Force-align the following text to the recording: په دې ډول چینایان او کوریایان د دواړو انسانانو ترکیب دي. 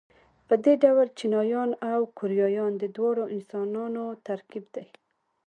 په 0.47 0.55
دې 0.63 0.73
ډول 0.83 1.07
چینایان 1.19 1.71
او 1.91 2.01
کوریایان 2.17 2.71
د 2.77 2.83
دواړو 2.95 3.23
انسانانو 3.35 4.03
ترکیب 4.27 4.65
دي. 4.75 4.87